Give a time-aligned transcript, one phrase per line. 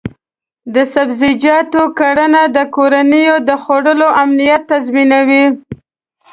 [0.73, 5.45] د سبزیجاتو کرنه د کورنیو د خوړو امنیت تضمینوي.